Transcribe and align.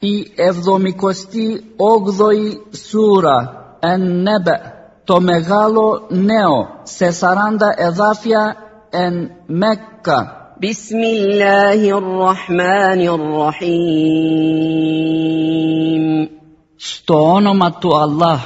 Η 0.00 0.32
εβδομικοστή 0.34 1.74
όγδοη 1.76 2.62
σούρα 2.88 3.66
εν 3.80 4.00
νέμπε 4.00 4.60
το 5.04 5.20
μεγάλο 5.20 6.06
νέο 6.08 6.80
σε 6.82 7.08
40 7.08 7.12
εδάφια 7.76 8.56
εν 8.90 9.30
Μέκκα. 9.46 10.46
بسم 10.62 10.96
الله 10.96 11.80
الرحمن 11.98 13.00
الرحيم 13.16 13.66
Στο 16.76 17.32
όνομα 17.32 17.72
του 17.72 17.90
Allah, 17.90 18.38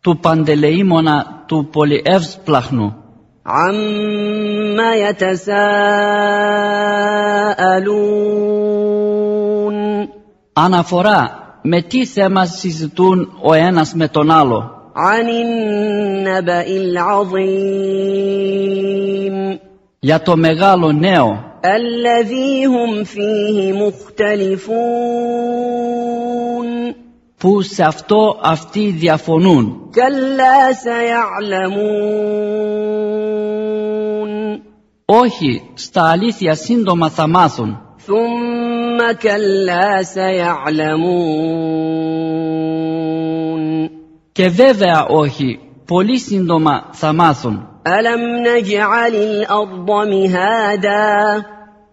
του 0.00 0.18
Παντελεήμονα, 0.18 1.44
του 1.46 1.68
Πολυεύσπλαχνου, 1.72 2.96
عما 3.44 4.94
يتساءلون 4.94 5.54
αναφορά 10.63 11.39
με 11.61 11.81
τι 11.81 12.05
θέμα 12.05 12.45
συζητούν 12.45 13.37
ο 13.41 13.53
ένας 13.53 13.93
με 13.93 14.07
τον 14.07 14.31
άλλο. 14.31 14.77
Για 19.99 20.21
το 20.21 20.37
μεγάλο 20.37 20.91
νέο. 20.91 21.47
Που 27.37 27.61
σε 27.61 27.83
αυτό 27.83 28.39
αυτοί 28.41 28.89
διαφωνούν. 28.89 29.89
Όχι, 35.05 35.61
στα 35.73 36.09
αλήθεια 36.09 36.55
σύντομα 36.55 37.09
θα 37.09 37.27
μάθουν. 37.27 37.79
ثم 38.98 38.98
كلا 39.22 40.02
سيعلمون 40.02 41.54
Και 44.32 44.48
βέβαια 44.48 45.06
όχι, 45.08 45.58
πολύ 45.86 46.18
σύντομα 46.18 46.88
θα 46.92 47.12
μάθουν. 47.12 47.68
ألم 47.86 48.22
نجعل 48.46 49.14
الأرض 49.14 49.90
مهادا 49.90 51.44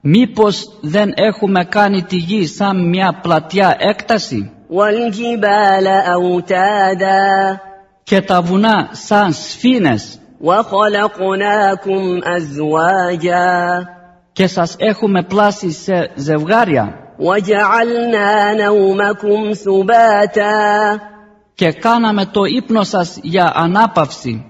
Μήπως 0.01 0.77
δεν 0.81 1.13
έχουμε 1.15 1.63
κάνει 1.65 2.03
τη 2.03 2.15
γη 2.15 2.45
σαν 2.45 2.89
μια 2.89 3.19
πλατιά 3.21 3.75
έκταση 3.79 4.51
والجبال 4.69 5.87
أوتادا 5.87 7.61
και 8.03 8.21
τα 8.21 8.41
βουνά 8.41 8.89
σαν 8.91 9.33
σφήνες 9.33 10.19
وخلقناكم 10.39 12.19
أزواجا 12.23 13.94
και 14.36 14.46
σας 14.46 14.74
έχουμε 14.78 15.22
πλάσει 15.22 15.70
σε 15.70 16.10
ζευγάρια. 16.14 16.94
και 21.54 21.72
κάναμε 21.72 22.24
το 22.26 22.44
ύπνο 22.44 22.82
σας 22.82 23.18
για 23.22 23.52
ανάπαυση. 23.54 24.44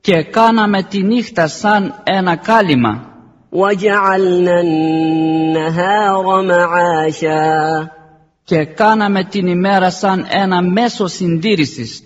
και 0.00 0.22
κάναμε 0.22 0.82
τη 0.82 1.02
νύχτα 1.02 1.46
σαν 1.46 1.94
ένα 2.04 2.36
κάλυμα 2.36 3.04
και 8.50 8.64
κάναμε 8.64 9.24
την 9.24 9.46
ημέρα 9.46 9.90
σαν 9.90 10.26
ένα 10.30 10.62
μέσο 10.62 11.06
συντήρησης. 11.06 12.02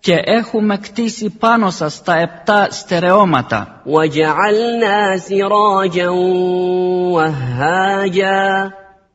Και 0.00 0.14
έχουμε 0.24 0.76
κτίσει 0.76 1.30
πάνω 1.38 1.70
σας 1.70 2.02
τα 2.02 2.18
επτά 2.18 2.68
στερεώματα. 2.70 3.82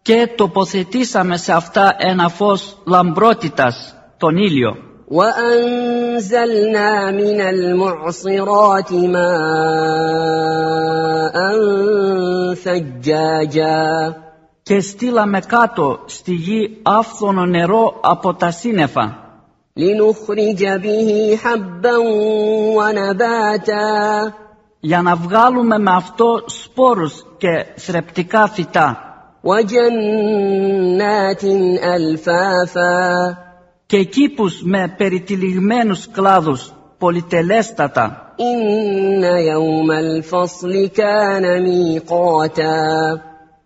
Και 0.02 0.30
τοποθετήσαμε 0.36 1.38
σε 1.38 1.54
αυτά 1.54 1.96
ένα 1.98 2.30
φως 2.30 2.78
λαμπρότητας, 2.86 3.96
τον 4.18 4.38
ήλιο. 4.38 4.91
وأنزلنا 5.11 7.11
من 7.11 7.41
المعصرات 7.41 8.93
ماء 8.93 9.37
ثجاجا 12.55 14.15
Και 14.63 14.81
στείλαμε 14.81 15.41
κάτω 15.41 15.99
στη 16.07 16.33
γη 16.33 16.81
άφθονο 16.83 17.47
νερό 17.47 18.01
από 18.03 18.35
τα 18.35 18.51
σύννεφα, 18.51 19.27
لنخرج 19.77 20.65
به 20.83 21.39
حبا 21.43 21.97
ونباتا 22.77 24.33
για 24.81 25.03
να 25.03 25.17
βγάλουμε 25.17 25.79
με 25.79 25.91
αυτό 25.91 26.43
σπόρους 26.47 27.27
και 27.39 27.67
θρεπτικά 27.77 28.49
φυτά 28.49 29.01
وجنات 29.43 31.45
ألفافا 31.95 33.37
και 33.91 34.03
κήπους 34.03 34.63
με 34.63 34.95
περιτυλιγμένους 34.97 36.09
κλάδους 36.11 36.73
πολυτελέστατα. 36.99 38.35
إن 38.39 39.23
يوم 39.23 39.91
الفصل 39.91 40.91
كان 40.91 41.63
ميقاتا 41.63 42.77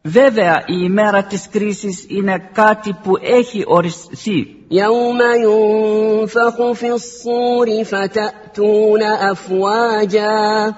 Βέβαια 0.02 0.62
η 0.66 0.80
ημέρα 0.82 1.22
της 1.22 1.48
κρίσης 1.48 2.06
είναι 2.08 2.50
κάτι 2.52 2.92
που 3.02 3.12
έχει 3.20 3.64
οριστεί. 3.66 4.66
يوم 4.70 5.18
ينفخ 5.44 6.72
في 6.72 6.88
الصور 6.88 7.84
فتأتون 7.84 9.02
أفواجا 9.32 10.76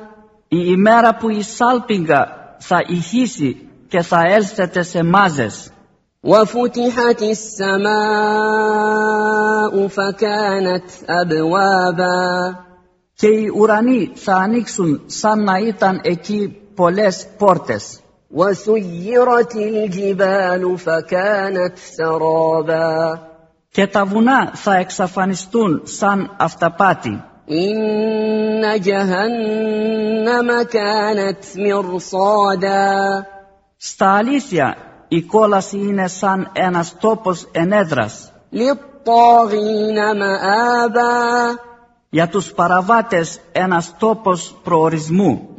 Η 0.48 0.64
ημέρα 0.66 1.14
που 1.14 1.28
η 1.28 1.42
σάλπιγγα 1.42 2.28
θα 2.58 2.84
ηχήσει 2.86 3.68
και 3.88 4.02
θα 4.02 4.22
έλθετε 4.26 4.82
σε 4.82 5.02
μάζες. 5.02 5.72
وفتحت 6.24 7.22
السماء 7.22 7.92
فكانت 9.88 10.84
أبوابا 11.08 12.56
και 13.14 13.26
οι 13.26 13.52
ουρανοί 13.56 14.12
θα 14.14 14.34
ανοίξουν 14.34 15.02
σαν 15.06 15.42
να 15.44 15.58
ήταν 15.58 16.00
εκεί 16.04 16.56
πολλές 16.74 17.26
πόρτες 17.38 18.00
وسيرت 18.30 19.54
الجبال 19.54 20.78
فكانت 20.78 21.76
سرابا 21.96 23.18
και 23.70 23.86
τα 23.86 24.04
βουνά 24.04 24.50
θα 24.54 24.76
εξαφανιστούν 24.76 25.82
σαν 25.84 26.36
αυταπάτη 26.38 27.24
إن 27.50 28.80
جهنم 28.80 30.62
كانت 30.62 31.44
مرصادا 31.56 33.26
Στα 33.76 34.10
αλήθεια 34.12 34.76
Η 35.07 35.21
κόλαση 35.21 35.77
είναι 35.77 36.07
σαν 36.07 36.49
ένας 36.53 36.95
τόπος 36.99 37.47
ενέδρας. 37.51 38.31
Για 42.09 42.27
τους 42.27 42.53
παραβάτες 42.53 43.39
ένας 43.51 43.93
τόπος 43.97 44.55
προορισμού. 44.63 45.49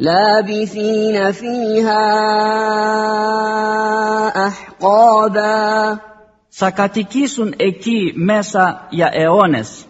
Θα 6.49 6.71
κατοικήσουν 6.71 7.55
εκεί 7.57 8.13
μέσα 8.15 8.87
για 8.91 9.11
αιώνες. 9.13 9.85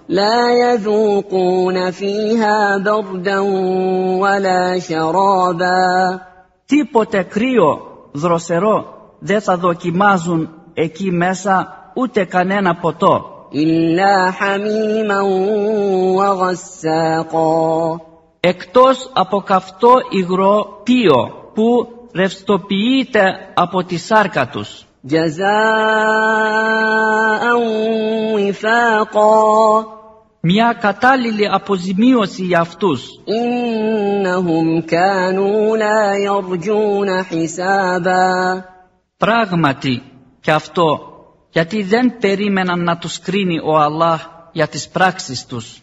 Τίποτε 6.66 7.22
κρύο, 7.22 7.80
δροσερό 8.12 8.97
δεν 9.19 9.41
θα 9.41 9.57
δοκιμάζουν 9.57 10.49
εκεί 10.73 11.11
μέσα 11.11 11.53
ούτε 11.95 12.25
κανένα 12.25 12.75
ποτό 12.75 13.27
إلا 13.53 14.31
حميما 14.31 15.21
وغساقا 16.17 17.99
εκτός 18.39 19.09
από 19.13 19.37
καυτό 19.41 19.93
υγρό 20.09 20.81
πίο 20.83 21.31
που 21.53 21.87
ρευστοποιείται 22.15 23.23
από 23.53 23.83
τη 23.83 23.97
σάρκα 23.97 24.47
τους 24.47 24.85
جزاء 25.01 25.43
وفاقا 28.35 29.85
μια 30.45 30.77
κατάλληλη 30.79 31.47
αποζημίωση 31.47 32.43
για 32.43 32.59
αυτούς 32.59 33.01
إنهم 33.27 34.81
كانوا 34.81 35.77
لا 35.77 36.13
يرجون 36.15 37.23
حسابا 37.23 38.63
Πράγματι 39.18 40.02
και 40.40 40.50
αυτό 40.50 41.00
γιατί 41.50 41.82
δεν 41.82 42.18
περίμεναν 42.18 42.82
να 42.84 42.98
τους 42.98 43.20
κρίνει 43.20 43.58
ο 43.64 43.78
Αλλάχ 43.78 44.26
για 44.52 44.66
τις 44.68 44.88
πράξεις 44.88 45.46
τους. 45.46 45.82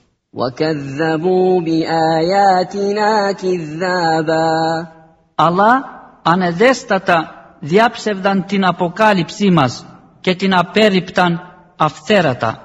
Αλλά 5.36 5.84
ανεδέστατα 6.24 7.32
διάψευδαν 7.60 8.46
την 8.46 8.66
αποκάλυψή 8.66 9.50
μας 9.50 9.86
και 10.22 10.36
την 10.36 10.56
απέριπταν 10.56 11.42
αυθέρατα. 11.78 12.62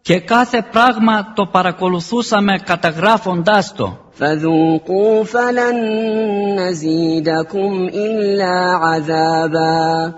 Και 0.00 0.20
κάθε 0.20 0.62
πράγμα 0.70 1.32
το 1.34 1.46
παρακολουθούσαμε 1.46 2.58
καταγράφοντάς 2.58 3.72
το. 3.72 4.05
فذوقوا 4.15 5.23
فلن 5.23 5.77
نزيدكم 6.59 7.89
الا 7.93 8.55
عذابا 8.83 10.13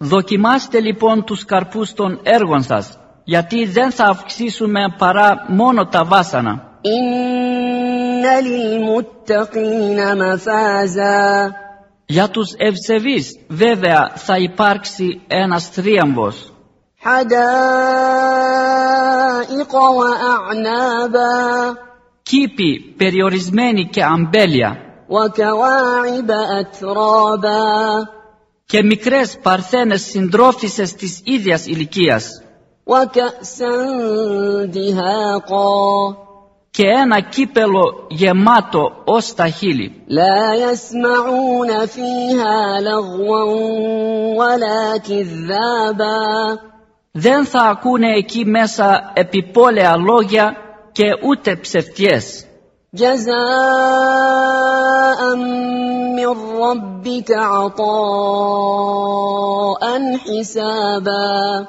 Δοκιμάστε 0.00 0.80
λοιπόν 0.80 1.24
τους 1.24 1.44
καρπούς 1.44 1.92
των 1.92 2.20
έργων 2.22 2.62
σας, 2.62 2.98
γιατί 3.24 3.64
δεν 3.64 3.90
θα 3.90 4.04
αυξήσουμε 4.04 4.80
παρά 4.98 5.44
μόνο 5.48 5.86
τα 5.86 6.04
βάσανα. 6.04 6.68
ان 6.82 8.24
للمتقين 8.44 9.98
مفازا 10.16 11.52
Για 12.06 12.28
τους 12.28 12.54
ευσεβείς 12.58 13.38
βέβαια 13.48 14.12
θα 14.14 14.36
υπάρξει 14.38 15.20
ένας 15.26 15.68
θρίαμβος, 15.68 16.52
حدائق 17.00 17.34
واعنابا 19.74 21.36
κήποι 22.33 22.93
περιορισμένοι 22.97 23.85
και 23.85 24.03
αμπέλια 24.03 24.77
και 28.65 28.83
μικρές 28.83 29.37
παρθένες 29.41 30.01
συντρόφισσες 30.01 30.93
της 30.93 31.21
ίδιας 31.23 31.65
ηλικίας 31.65 32.41
και 36.69 36.83
ένα 36.87 37.19
κύπελο 37.19 38.07
γεμάτο 38.09 38.91
ως 39.05 39.33
τα 39.33 39.47
χείλη. 39.47 40.03
Δεν 47.11 47.45
θα 47.45 47.61
ακούνε 47.61 48.15
εκεί 48.15 48.45
μέσα 48.45 49.11
επιπόλαια 49.13 49.97
λόγια 49.97 50.62
και 50.92 51.04
ούτε 51.28 51.56
ψευτιές. 51.56 52.46
جزاء 52.90 53.20
من 56.16 56.30
ربك 56.62 57.30
عطاء 57.32 57.88
حسابا 60.24 61.68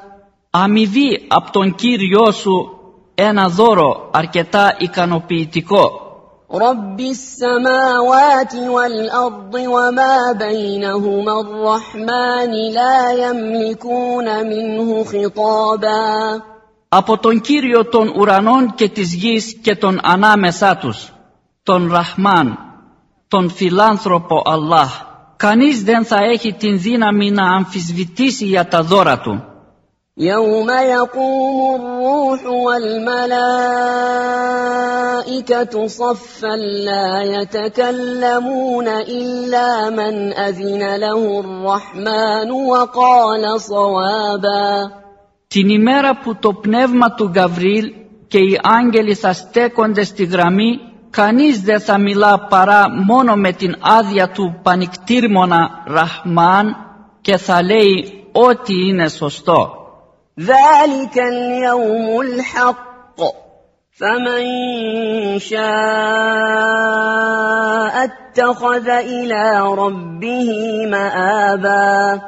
Αμοιβή 0.52 1.26
από 1.28 1.50
τον 1.50 1.74
Κύριό 1.74 2.30
σου 2.32 2.78
ένα 3.14 3.48
δώρο 3.48 4.10
αρκετά 4.12 4.76
ικανοποιητικό. 4.78 5.90
رب 6.52 7.00
السماوات 7.00 8.54
والأرض 8.54 9.54
وما 9.54 10.32
بينهما 10.32 11.40
الرحمن 11.40 12.50
لا 12.72 13.10
يملكون 13.12 14.46
منه 14.46 15.04
خطابا 15.04 16.42
Από 16.94 17.18
τον 17.18 17.40
Κύριο 17.40 17.84
των 17.84 18.08
ουρανών 18.08 18.74
και 18.74 18.88
της 18.88 19.14
γης 19.14 19.58
και 19.62 19.76
των 19.76 20.00
ανάμεσά 20.02 20.76
τους, 20.76 21.12
τον 21.62 21.92
Ραχμάν, 21.92 22.58
τον 23.28 23.50
φιλάνθρωπο 23.50 24.42
Allah. 24.44 24.88
Κανείς 25.36 25.82
δεν 25.82 26.04
θα 26.04 26.16
έχει 26.16 26.52
την 26.52 26.80
δύναμη 26.80 27.30
να 27.30 27.54
αμφισβητήσει 27.54 28.44
για 28.44 28.68
τα 28.68 28.82
δώρα 28.82 29.18
του. 29.18 29.44
يوم 30.16 30.70
يقوم 30.70 31.80
الروح 31.80 32.46
والملائكة 32.46 33.34
صفا 35.86 36.56
لا 36.84 37.22
يتكلمون 37.22 38.88
إلا 38.88 39.90
من 39.90 40.32
أذن 40.32 40.96
له 40.96 41.40
الرحمن 41.40 42.50
وقال 42.50 43.60
صوابا 43.60 44.90
Την 45.54 45.68
ημέρα 45.68 46.18
που 46.18 46.36
το 46.36 46.52
πνεύμα 46.52 47.14
του 47.14 47.30
Γαβρίλ 47.34 47.92
και 48.28 48.38
οι 48.38 48.60
άγγελοι 48.62 49.14
θα 49.14 49.32
στέκονται 49.32 50.04
στη 50.04 50.24
γραμμή, 50.24 50.80
κανείς 51.10 51.60
δεν 51.60 51.80
θα 51.80 51.98
μιλά 51.98 52.46
παρά 52.48 52.90
μόνο 53.06 53.34
με 53.34 53.52
την 53.52 53.76
άδεια 53.80 54.28
του 54.28 54.60
πανικτήρμονα 54.62 55.82
Ραχμάν 55.86 56.76
και 57.20 57.36
θα 57.36 57.62
λέει 57.62 58.24
ό,τι 58.32 58.88
είναι 58.88 59.08
σωστό. 59.08 59.74
ذلك 60.40 61.16
اليوم 61.18 62.20
الحق 62.20 63.18
فمن 63.90 64.42
شاء 65.38 65.60
اتخذ 68.04 68.88
إلى 68.88 69.60
ربه 69.74 70.48
مآبا 70.90 72.20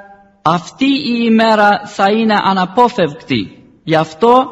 αυτή 0.50 0.86
η 0.86 1.20
ημέρα 1.24 1.82
θα 1.86 2.12
είναι 2.12 2.36
αναπόφευκτη. 2.44 3.64
Γι' 3.84 3.96
αυτό 3.96 4.48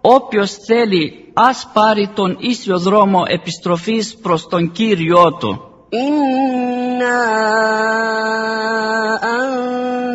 όποιος 0.00 0.52
θέλει 0.52 1.32
ας 1.34 1.68
πάρει 1.72 2.10
τον 2.14 2.36
ίσιο 2.40 2.78
δρόμο 2.78 3.22
επιστροφής 3.26 4.16
προς 4.22 4.48
τον 4.48 4.72
Κύριό 4.72 5.32
Του. 5.32 5.64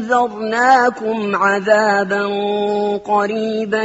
أنذرناكم 0.00 1.36
عذابا 1.36 2.24
قريبا 3.04 3.84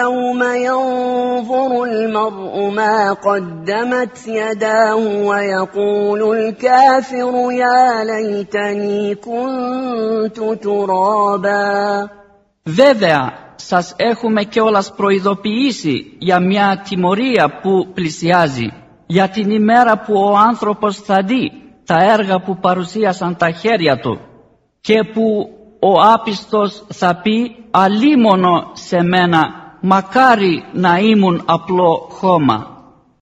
يوم 0.00 0.42
ينظر 0.42 1.84
المرء 1.84 2.70
ما 2.70 3.12
قدمت 3.12 4.26
يداه 4.26 4.96
ويقول 4.96 6.36
الكافر 6.38 7.32
يا 7.52 8.04
ليتني 8.04 9.14
كنت 9.14 10.62
ترابا 10.62 12.08
Βέβαια, 12.68 13.32
σας 13.56 13.94
έχουμε 13.96 14.42
κιόλας 14.42 14.92
προειδοποιήσει 14.96 16.16
για 16.18 16.40
μια 16.40 16.82
τιμωρία 16.88 17.60
που 17.62 17.86
πλησιάζει, 17.94 18.72
για 19.06 19.28
την 19.28 19.50
ημέρα 19.50 19.98
που 19.98 20.14
ο 20.14 20.36
άνθρωπος 20.36 20.96
θα 20.96 21.22
δει 21.22 21.52
τα 21.86 21.96
έργα 22.12 22.40
που 22.40 22.58
παρουσίασαν 22.58 23.36
τα 23.36 23.50
χέρια 23.50 23.98
του 23.98 24.20
και 24.81 25.03
που 25.13 25.49
ο 25.79 26.01
άπιστος 26.13 26.83
θα 26.87 27.15
πει 27.15 27.55
«Αλίμονο 27.71 28.71
σε 28.73 29.03
μένα, 29.03 29.75
μακάρι 29.81 30.63
να 30.73 30.97
ήμουν 30.97 31.43
απλό 31.45 32.07
χώμα». 32.09 32.70